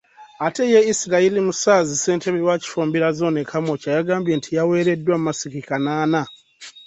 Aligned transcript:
Ate 0.45 0.63
ye 0.73 0.79
Israel 0.93 1.33
Musaazi 1.47 1.93
Ssentebe 1.97 2.39
wa 2.49 2.55
Kifumbira 2.61 3.07
Zzooni 3.15 3.39
e 3.43 3.47
Kamwokya 3.51 3.89
yagambye 3.97 4.33
nti 4.39 4.49
yawereddwa 4.57 5.15
masiki 5.25 5.61
kanaana. 5.67 6.21